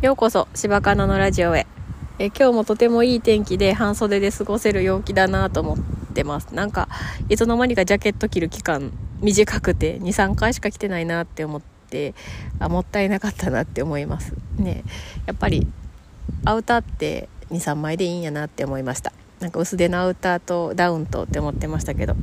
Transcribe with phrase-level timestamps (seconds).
[0.00, 1.66] ようこそ柴かなのラジオへ。
[2.20, 5.78] え今日もとてもいい天気で半袖で過ごせる陽気だなと思っ
[6.14, 6.54] てます。
[6.54, 6.88] なんか
[7.28, 12.14] いつの間にかジャケット着る期間短くて23回しか着てないなって思って
[12.60, 14.34] あもったいなかったなって思います。
[14.56, 14.84] ね
[15.26, 15.66] やっぱり
[16.44, 19.12] アウターって23枚でいいんやなって思いました。
[19.40, 22.14] なんか薄手のアウターとダウンとって思ってましたけど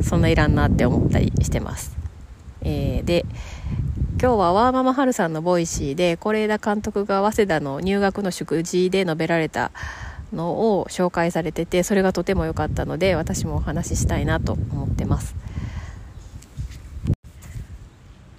[0.00, 1.96] そんないらんなって思ったりしてます。
[2.62, 3.26] えー、で
[4.24, 9.70] 今日はワーママハルさんのボイシーで是枝監督が早稲田の入学の祝辞で述べられた
[10.32, 15.36] のを紹介されててそれがとても良かったので私もお話ししたいなと思ってます。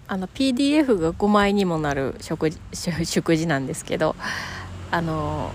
[0.08, 2.58] あの PDF が5枚にもなる食事
[3.06, 4.16] 祝辞なんですけど
[4.90, 5.52] あの、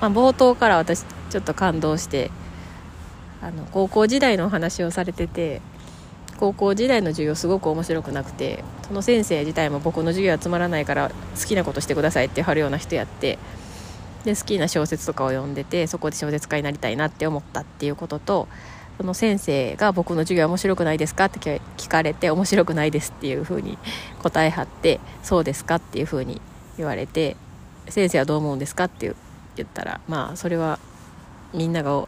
[0.00, 2.32] まあ、冒頭から私ちょっと感動して
[3.40, 5.62] あの高校時代のお話をされてて
[6.38, 13.38] 高校時代の授業すごく面白くなくてその先生自体も僕の授業はつまらないから好きなことしてくださいって貼るような人やって
[14.24, 18.48] で好きな小説とかを読んでてそこで小説家になりたいなって思ったっていうことと
[18.98, 23.78] その先生が僕の授業面白くないですかって聞かれて面白くないですっていうふうに
[24.22, 26.40] 答えはってそうですかっていうふうに
[26.76, 27.36] 言われて
[27.88, 29.14] 先生はどう思うんですかって
[29.56, 30.78] 言ったらまあそれは
[31.54, 32.06] みんなが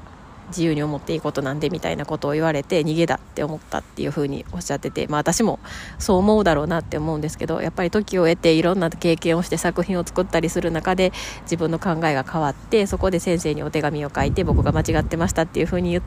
[0.48, 5.60] 自由に思っていいことなんでみたいなことを言われて逃げだって思ったっていうふうにおっしゃってて、まあ、私も
[5.98, 16.02] そう思うだろうなって思うんですけどやっぱり時を得ていろんな経験をして作品を作ったりする中で自分の考えが変わってそこで先生にお手紙を書いて僕が間違ってましたっていうふうに言っ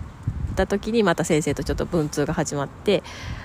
[0.56, 3.04] た時にまた先生とちょっと文通が始まって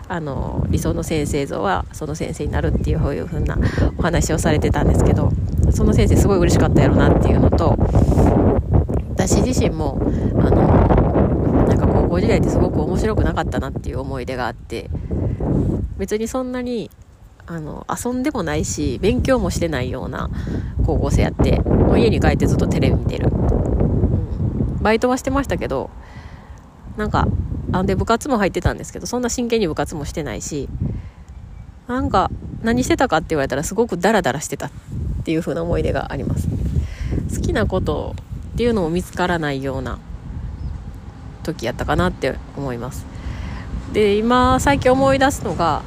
[0.08, 3.58] あの理想の先生像はその先生になるっていうこういうふうな
[3.98, 5.30] お話をされてたんですけど
[5.72, 7.76] その先生すごい嬉しかったやろなっていうのと
[9.28, 10.00] 私自身も
[10.40, 14.88] あのなんか高校時代ってすごく面白くなかったなっていう思い出があって
[15.98, 16.90] 別にそんなに
[17.46, 20.30] あの遊んでもないし勉強もしてないような
[20.86, 25.90] 高校生やってもう家に帰ってずっとテレビ見てる、うん、バイトはしてましたけど
[26.96, 27.28] なんか
[27.72, 30.70] あで部活も入ってたんですけどそんな真剣に部活もしてないし
[31.86, 32.30] なんか
[32.62, 34.70] 何してたかって言われたらすごくダラダラしてたっ
[35.24, 36.48] ていう風な思い出があります。
[37.34, 38.16] 好きなこと
[38.58, 40.00] っていうのも見つからないような
[41.44, 43.06] 時やったかなって思います。
[43.92, 45.82] で今最近思い出すのが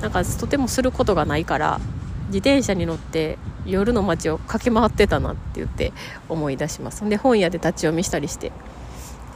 [0.00, 1.80] なんかとてもすることがないから
[2.26, 3.36] 自転車に乗って
[3.66, 5.92] 夜の街を駆け回ってたなって言って
[6.28, 7.04] 思い出します。
[7.08, 8.52] で本屋で立ち読みしたりして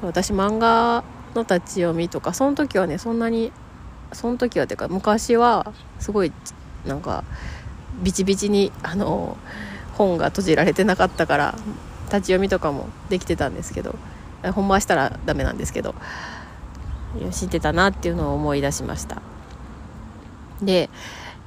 [0.01, 1.03] 私漫画
[1.35, 3.51] の立ち読みとかその時はねそんなに
[4.13, 6.31] その時はてか昔はすごい
[6.87, 7.25] なんか
[8.05, 9.37] ビチビチにあの
[9.95, 11.59] 本が閉じられてなかったから
[12.09, 13.95] 立ち読みとかもできてたんですけど
[14.55, 15.95] 本番したらダメなんですけど
[17.31, 19.23] 知ってたなっていうのを思い出しました。
[20.63, 20.91] で、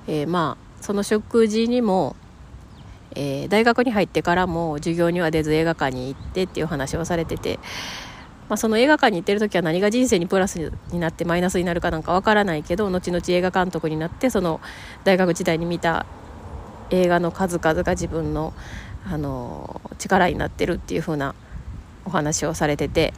[0.07, 2.15] えー、まあその食事にも、
[3.15, 7.59] えー、大学に入ってからも授業には出ず映画館に行ってっていう話をされてて、
[8.49, 14.59] まあ、その映画館に行ってる時は何が人生にプラスになってマイナスになるかなんかわからないけど後々映画監督になってその
[15.03, 16.05] 大学時代に見た
[16.89, 18.53] 映画の数々が自分の
[19.05, 21.35] あの力になってるっていう風な
[22.05, 23.13] お話をされてて。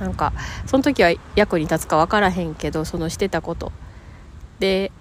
[0.00, 0.34] なんか
[0.66, 3.72] その時は役に立つか分からへんけどそのしてたこと。
[4.58, 4.92] で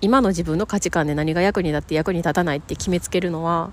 [0.00, 3.70] 今の自分の価値観で何が役に立って役に立たないって決めつけるのは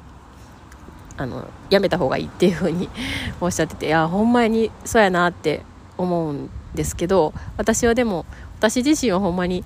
[1.17, 2.89] あのやめた方がいいっていう風に
[3.41, 5.63] おっしゃってていやほんまにそうやなって
[5.97, 8.25] 思うんですけど私はでも
[8.59, 9.65] 私自身はほんまに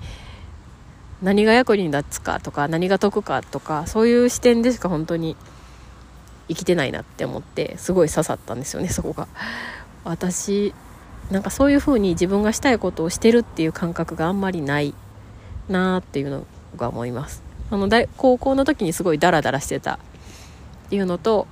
[1.21, 5.35] 何が役に立つかとか何が得かとかそういう視点でしか本当に
[6.47, 9.27] 生きてないなって思ってすごい刺さったんですよねそこが。
[10.03, 10.73] 私
[11.31, 14.93] なんかそういう風に自分がしたいことをしてるっていう感覚があんまりない
[15.67, 16.45] なーっていうの
[16.77, 17.41] が思います。
[17.71, 19.95] あの大高校の時にすごいダラダラしてた。
[20.85, 21.47] っていうのと、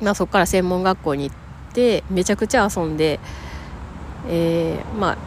[0.00, 3.18] まあ、そこから専門学校に行ってめちゃくちゃ遊んで、
[4.28, 5.18] えー、まあ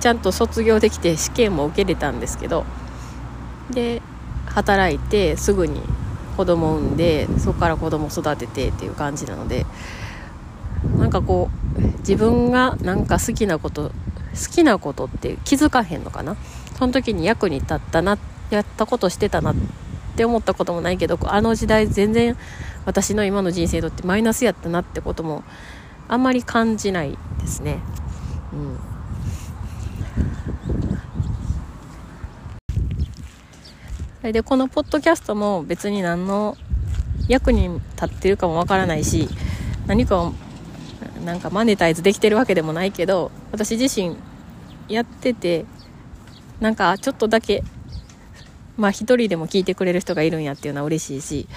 [0.00, 2.64] ちゃんと卒業できて試験も受けれたんですけど
[3.70, 4.02] で
[4.46, 5.80] 働いてすぐに
[6.36, 9.66] 子供産んでそこから子供育ててっていう感じなので
[10.96, 16.36] なんかこう自分がなんか好きなこと好きなことって気づかへんのかな？
[16.78, 18.16] その時に役に立ったな
[18.48, 19.54] やったことしてたなっ
[20.16, 22.36] て思ったこともないけどあの時代全然
[22.86, 25.44] 私の今の人生にとってマイナスやったなってことも
[26.08, 27.80] あんまり感じないですね。
[28.52, 28.89] うん
[34.20, 36.56] それでこのポッドキャストも別に何の
[37.26, 39.28] 役に立ってるかもわからないし
[39.86, 40.34] 何かを
[41.24, 44.16] なんかマネタイズできてるわけでもないけど私自身
[44.88, 45.64] やってて
[46.60, 47.62] なんかちょっとだけ
[48.76, 51.48] まあ一人でも聞いてくれる人がいるんやっていうのは嬉しいし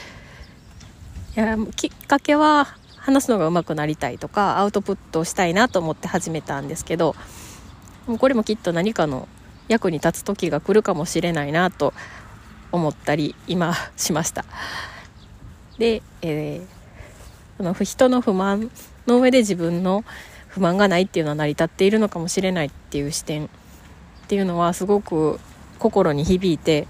[1.35, 2.67] いやきっかけは
[2.97, 7.15] 話すのが上手くなりたいとかアウトプットをしたいなと思って始めたんですけど
[8.05, 9.27] これもきっと何かの
[9.67, 11.93] 役に立つ時が来るかもしれないなと
[12.71, 14.45] 思ったり今しました。
[15.77, 18.71] で、えー、その人の不満
[19.07, 20.03] の上で自分の
[20.47, 23.49] 不満がないっていうのは成り立っているのかもしれないっていう視点っ
[24.27, 25.39] ていうのはすごく
[25.79, 26.87] 心に響いて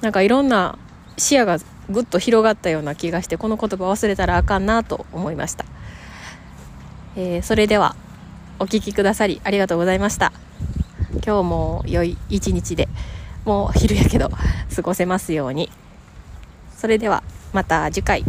[0.00, 0.78] なんかいろんな
[1.16, 1.58] 視野が
[1.88, 5.64] ぐっと広がったような気がしてこの言葉忘れたらあかんなと思いました、
[7.16, 7.96] えー、それでは
[8.58, 10.47] お聴きくださりありがとうございました。
[11.24, 12.88] 今日も良い一日で
[13.44, 14.30] もう昼やけど
[14.74, 15.70] 過ごせますように。
[16.76, 17.22] それでは
[17.52, 18.24] また次回。